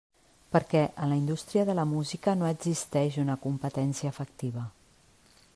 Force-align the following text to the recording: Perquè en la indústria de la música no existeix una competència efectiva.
Perquè 0.53 0.79
en 0.85 1.11
la 1.13 1.17
indústria 1.19 1.65
de 1.69 1.75
la 1.81 1.85
música 1.91 2.35
no 2.41 2.49
existeix 2.55 3.23
una 3.27 3.39
competència 3.47 4.15
efectiva. 4.17 4.69